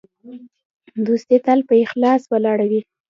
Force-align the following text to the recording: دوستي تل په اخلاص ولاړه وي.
دوستي 1.05 1.37
تل 1.45 1.59
په 1.67 1.73
اخلاص 1.85 2.21
ولاړه 2.31 2.65
وي. 2.71 2.81